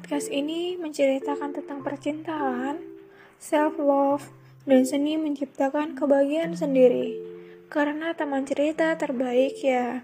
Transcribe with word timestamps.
Podcast 0.00 0.32
ini 0.32 0.80
menceritakan 0.80 1.60
tentang 1.60 1.84
percintaan, 1.84 2.80
self-love, 3.36 4.32
dan 4.64 4.88
seni 4.88 5.20
menciptakan 5.20 5.92
kebahagiaan 5.92 6.56
sendiri. 6.56 7.20
Karena 7.68 8.16
teman 8.16 8.48
cerita 8.48 8.96
terbaik 8.96 9.60
ya, 9.60 10.00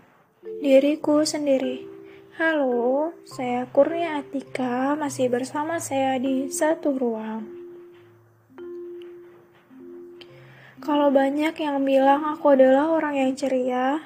diriku 0.61 1.25
sendiri. 1.25 1.89
Halo, 2.37 3.17
saya 3.25 3.65
Kurnia 3.73 4.21
Atika, 4.21 4.93
masih 5.01 5.33
bersama 5.33 5.81
saya 5.81 6.21
di 6.21 6.53
satu 6.53 6.93
ruang. 6.93 7.49
Kalau 10.85 11.09
banyak 11.09 11.57
yang 11.57 11.81
bilang 11.81 12.37
aku 12.37 12.53
adalah 12.53 12.93
orang 12.93 13.17
yang 13.17 13.33
ceria, 13.33 14.05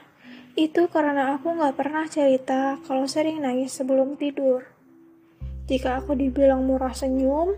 itu 0.55 0.87
karena 0.87 1.35
aku 1.35 1.51
gak 1.59 1.75
pernah 1.75 2.07
cerita 2.07 2.79
kalau 2.87 3.11
sering 3.11 3.43
nangis 3.43 3.75
sebelum 3.75 4.15
tidur. 4.15 4.79
Jika 5.71 6.03
aku 6.03 6.19
dibilang 6.19 6.67
murah 6.67 6.91
senyum, 6.91 7.55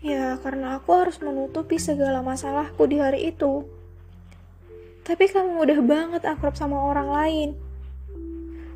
ya 0.00 0.40
karena 0.40 0.80
aku 0.80 0.96
harus 0.96 1.20
menutupi 1.20 1.76
segala 1.76 2.24
masalahku 2.24 2.88
di 2.88 2.96
hari 2.96 3.36
itu. 3.36 3.68
Tapi 5.04 5.28
kamu 5.28 5.60
mudah 5.60 5.80
banget 5.84 6.24
akrab 6.24 6.56
sama 6.56 6.80
orang 6.88 7.12
lain. 7.12 7.50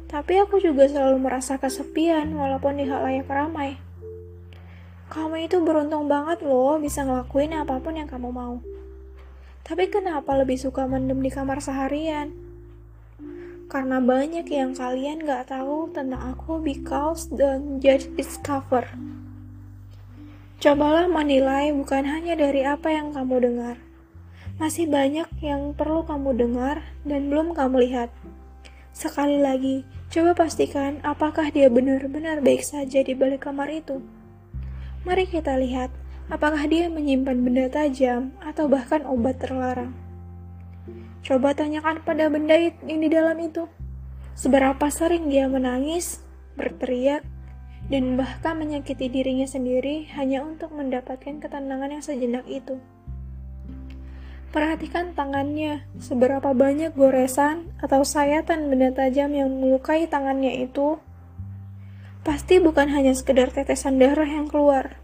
Tapi 0.05 0.37
aku 0.37 0.61
juga 0.61 0.85
selalu 0.85 1.17
merasa 1.17 1.57
kesepian 1.57 2.29
walaupun 2.37 2.77
di 2.77 2.85
halayak 2.85 3.25
ramai. 3.25 3.81
Kamu 5.09 5.41
itu 5.41 5.65
beruntung 5.65 6.05
banget 6.05 6.45
loh 6.45 6.77
bisa 6.77 7.09
ngelakuin 7.09 7.57
apa 7.57 7.80
pun 7.80 7.97
yang 7.97 8.05
kamu 8.05 8.29
mau. 8.29 8.61
Tapi 9.65 9.89
kenapa 9.89 10.37
lebih 10.37 10.61
suka 10.61 10.85
mendem 10.85 11.25
di 11.25 11.33
kamar 11.33 11.65
seharian? 11.65 12.48
Karena 13.69 14.01
banyak 14.01 14.49
yang 14.49 14.73
kalian 14.73 15.29
gak 15.29 15.52
tahu 15.52 15.93
tentang 15.93 16.33
aku 16.33 16.57
because 16.65 17.29
the 17.29 17.61
judge 17.85 18.09
is 18.16 18.41
cover. 18.41 18.88
Cobalah 20.59 21.07
menilai 21.07 21.71
bukan 21.71 22.09
hanya 22.09 22.35
dari 22.35 22.65
apa 22.65 22.88
yang 22.91 23.13
kamu 23.13 23.45
dengar. 23.45 23.77
Masih 24.59 24.91
banyak 24.91 25.29
yang 25.38 25.77
perlu 25.77 26.02
kamu 26.02 26.35
dengar 26.35 26.83
dan 27.05 27.29
belum 27.30 27.52
kamu 27.52 27.87
lihat. 27.87 28.10
Sekali 28.91 29.38
lagi, 29.38 29.87
coba 30.10 30.35
pastikan 30.35 30.99
apakah 31.07 31.53
dia 31.55 31.71
benar-benar 31.71 32.43
baik 32.43 32.66
saja 32.66 33.05
di 33.05 33.15
balik 33.15 33.47
kamar 33.47 33.71
itu. 33.71 34.03
Mari 35.07 35.30
kita 35.30 35.55
lihat 35.60 35.95
apakah 36.27 36.65
dia 36.66 36.91
menyimpan 36.91 37.38
benda 37.38 37.71
tajam 37.71 38.35
atau 38.43 38.66
bahkan 38.66 39.07
obat 39.07 39.38
terlarang. 39.38 40.07
Coba 41.25 41.53
tanyakan 41.53 42.01
pada 42.07 42.31
benda 42.33 42.57
yang 42.57 43.01
di 43.01 43.09
dalam 43.11 43.37
itu. 43.43 43.69
Seberapa 44.39 44.87
sering 44.89 45.29
dia 45.29 45.51
menangis, 45.51 46.23
berteriak, 46.55 47.27
dan 47.89 48.21
bahkan 48.21 48.55
menyakiti 48.55 49.09
dirinya 49.09 49.49
sendiri 49.49 50.07
hanya 50.15 50.45
untuk 50.45 50.71
mendapatkan 50.77 51.41
ketenangan 51.41 51.99
yang 51.99 52.05
sejenak 52.05 52.45
itu. 52.47 52.79
Perhatikan 54.49 55.13
tangannya, 55.13 55.85
seberapa 56.01 56.57
banyak 56.57 56.97
goresan 56.97 57.69
atau 57.85 58.01
sayatan 58.01 58.73
benda 58.73 58.89
tajam 58.97 59.29
yang 59.37 59.53
melukai 59.53 60.09
tangannya 60.09 60.65
itu. 60.65 60.97
Pasti 62.25 62.57
bukan 62.57 62.89
hanya 62.89 63.13
sekedar 63.13 63.53
tetesan 63.53 64.00
darah 64.00 64.25
yang 64.25 64.49
keluar. 64.49 64.97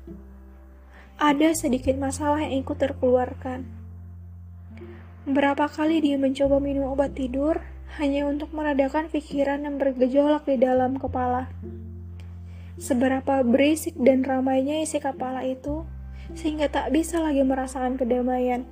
Ada 1.21 1.53
sedikit 1.53 1.95
masalah 2.01 2.41
yang 2.41 2.65
ikut 2.65 2.77
terkeluarkan. 2.81 3.84
Berapa 5.25 5.73
kali 5.73 6.05
dia 6.05 6.21
mencoba 6.21 6.61
minum 6.61 6.93
obat 6.93 7.17
tidur 7.17 7.65
hanya 7.97 8.29
untuk 8.29 8.53
meredakan 8.53 9.09
pikiran 9.09 9.65
yang 9.65 9.81
bergejolak 9.81 10.45
di 10.45 10.61
dalam 10.61 11.01
kepala. 11.01 11.49
Seberapa 12.77 13.41
berisik 13.41 13.97
dan 13.97 14.21
ramainya 14.21 14.85
isi 14.85 15.01
kepala 15.01 15.41
itu, 15.49 15.89
sehingga 16.37 16.69
tak 16.69 16.93
bisa 16.93 17.25
lagi 17.25 17.41
merasakan 17.41 17.97
kedamaian. 17.97 18.69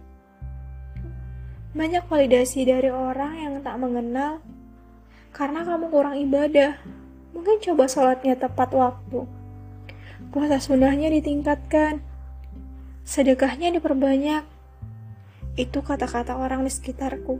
Banyak 1.72 2.04
validasi 2.04 2.69
dari 2.69 2.93
orang 2.93 3.32
yang 3.41 3.54
tak 3.65 3.81
mengenal, 3.81 4.44
karena 5.32 5.65
kamu 5.65 5.88
kurang 5.88 6.21
ibadah. 6.21 6.77
Mungkin 7.32 7.65
coba 7.65 7.88
sholatnya 7.88 8.37
tepat 8.37 8.77
waktu. 8.77 9.25
Puasa 10.28 10.60
sunnahnya 10.60 11.09
ditingkatkan. 11.09 12.04
Sedekahnya 13.09 13.72
diperbanyak 13.72 14.52
itu 15.57 15.85
kata-kata 15.85 16.41
orang 16.41 16.65
di 16.65 16.73
sekitarku. 16.73 17.37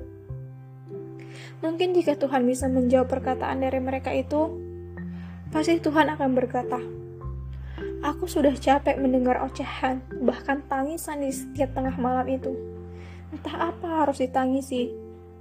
Mungkin 1.63 1.95
jika 1.95 2.19
Tuhan 2.19 2.45
bisa 2.45 2.67
menjawab 2.69 3.09
perkataan 3.09 3.63
dari 3.63 3.79
mereka 3.79 4.11
itu, 4.13 4.53
pasti 5.55 5.79
Tuhan 5.79 6.11
akan 6.13 6.31
berkata, 6.35 6.81
Aku 8.03 8.27
sudah 8.27 8.51
capek 8.59 8.99
mendengar 8.99 9.39
ocehan, 9.47 10.03
bahkan 10.27 10.59
tangisan 10.67 11.23
di 11.23 11.31
setiap 11.31 11.71
tengah 11.71 11.95
malam 12.03 12.27
itu. 12.27 12.51
Entah 13.31 13.71
apa 13.71 14.03
harus 14.03 14.19
ditangisi, 14.19 14.91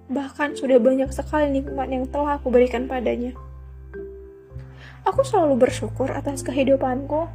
bahkan 0.06 0.53
sudah 0.53 0.78
banyak 0.78 1.09
sekali 1.09 1.50
nikmat 1.50 1.90
yang 1.90 2.06
telah 2.06 2.38
aku 2.38 2.53
berikan 2.53 2.86
padanya. 2.86 3.34
Aku 5.09 5.26
selalu 5.26 5.58
bersyukur 5.58 6.14
atas 6.14 6.46
kehidupanku, 6.46 7.26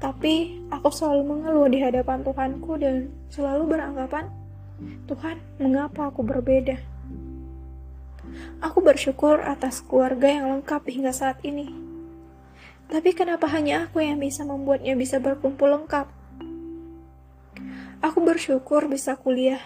tapi 0.00 0.64
aku 0.72 0.88
selalu 0.88 1.22
mengeluh 1.28 1.68
di 1.68 1.78
hadapan 1.84 2.24
Tuhanku 2.24 2.80
dan 2.80 3.12
selalu 3.28 3.76
beranggapan, 3.76 4.32
Tuhan, 5.04 5.36
mengapa 5.60 6.08
aku 6.08 6.24
berbeda? 6.24 6.80
Aku 8.64 8.80
bersyukur 8.80 9.44
atas 9.44 9.84
keluarga 9.84 10.24
yang 10.32 10.48
lengkap 10.56 10.88
hingga 10.88 11.12
saat 11.12 11.44
ini. 11.44 11.68
Tapi 12.88 13.12
kenapa 13.12 13.44
hanya 13.52 13.86
aku 13.86 14.00
yang 14.00 14.16
bisa 14.16 14.40
membuatnya 14.42 14.96
bisa 14.96 15.20
berkumpul 15.20 15.68
lengkap? 15.68 16.08
Aku 18.00 18.24
bersyukur 18.24 18.88
bisa 18.88 19.20
kuliah. 19.20 19.60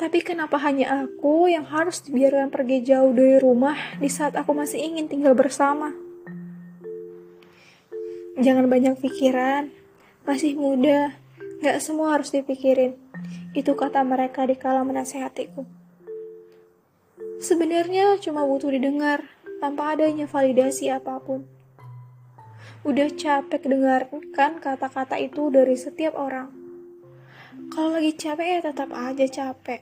Tapi 0.00 0.24
kenapa 0.24 0.56
hanya 0.64 1.04
aku 1.04 1.52
yang 1.52 1.68
harus 1.68 2.00
dibiarkan 2.00 2.48
pergi 2.48 2.80
jauh 2.80 3.12
dari 3.12 3.36
rumah 3.40 3.76
di 4.00 4.08
saat 4.08 4.32
aku 4.40 4.56
masih 4.56 4.80
ingin 4.80 5.08
tinggal 5.08 5.36
bersama? 5.36 6.05
Jangan 8.36 8.68
banyak 8.68 9.00
pikiran, 9.00 9.72
masih 10.28 10.60
muda, 10.60 11.16
gak 11.64 11.80
semua 11.80 12.20
harus 12.20 12.28
dipikirin. 12.28 12.92
Itu 13.56 13.72
kata 13.72 14.04
mereka 14.04 14.44
di 14.44 14.60
kala 14.60 14.84
menasehatiku. 14.84 15.64
Sebenarnya 17.40 18.20
cuma 18.20 18.44
butuh 18.44 18.68
didengar, 18.68 19.24
tanpa 19.56 19.96
adanya 19.96 20.28
validasi 20.28 20.92
apa 20.92 21.16
pun. 21.16 21.48
Udah 22.84 23.08
capek 23.08 23.72
dengarkan 23.72 24.60
kata-kata 24.60 25.16
itu 25.16 25.48
dari 25.48 25.72
setiap 25.80 26.12
orang. 26.20 26.52
Kalau 27.72 27.96
lagi 27.96 28.12
capek 28.12 28.60
ya 28.60 28.60
tetap 28.68 28.92
aja 28.92 29.24
capek. 29.24 29.80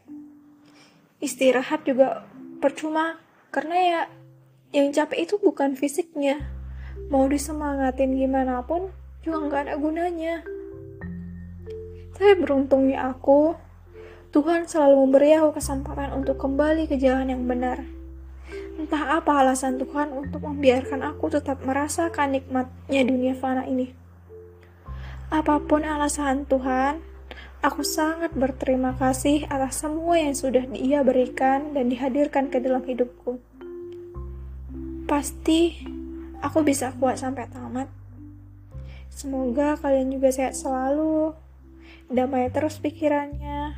Istirahat 1.19 1.83
juga 1.83 2.23
percuma, 2.63 3.19
karena 3.51 3.77
ya 3.83 4.01
yang 4.71 4.95
capek 4.95 5.27
itu 5.27 5.43
bukan 5.43 5.75
fisiknya, 5.75 6.54
mau 7.13 7.29
disemangatin 7.29 8.17
gimana 8.17 8.65
pun 8.65 8.89
juga 9.25 9.39
nggak 9.49 9.63
ada 9.69 9.75
gunanya. 9.81 10.37
Tapi 12.15 12.33
beruntungnya 12.39 13.11
aku, 13.11 13.59
Tuhan 14.31 14.67
selalu 14.71 14.95
memberi 15.07 15.35
aku 15.35 15.59
kesempatan 15.59 16.15
untuk 16.15 16.39
kembali 16.39 16.87
ke 16.87 16.95
jalan 17.01 17.31
yang 17.31 17.43
benar. 17.47 17.83
Entah 18.75 19.19
apa 19.23 19.43
alasan 19.43 19.79
Tuhan 19.79 20.11
untuk 20.11 20.43
membiarkan 20.43 21.03
aku 21.07 21.31
tetap 21.31 21.63
merasakan 21.63 22.35
nikmatnya 22.35 23.03
dunia 23.07 23.35
fana 23.39 23.63
ini. 23.67 23.95
Apa 25.31 25.63
pun 25.63 25.83
alasan 25.87 26.47
Tuhan, 26.47 27.03
aku 27.63 27.83
sangat 27.87 28.35
berterima 28.35 28.95
kasih 28.99 29.47
atas 29.47 29.83
semua 29.83 30.19
yang 30.19 30.37
sudah 30.37 30.67
Dia 30.69 31.07
berikan 31.07 31.73
dan 31.73 31.89
dihadirkan 31.91 32.51
ke 32.53 32.59
dalam 32.59 32.83
hidupku. 32.83 33.39
Pasti 35.07 35.94
aku 36.45 36.61
bisa 36.61 36.93
kuat 37.01 37.17
sampai 37.17 37.49
tamat. 37.49 37.89
Semoga 39.09 39.81
kalian 39.81 40.13
juga 40.13 40.29
sehat 40.29 40.53
selalu, 40.53 41.33
damai 42.13 42.53
terus 42.53 42.77
pikirannya, 42.77 43.73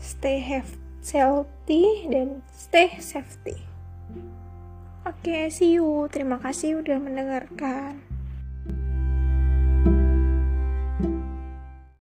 stay 0.00 0.40
healthy 0.40 1.84
dan 2.08 2.40
stay 2.48 2.96
safety. 2.96 3.60
Oke, 5.04 5.28
okay, 5.28 5.42
see 5.52 5.76
you. 5.76 6.08
Terima 6.08 6.40
kasih 6.40 6.80
udah 6.80 6.96
mendengarkan. 6.96 8.00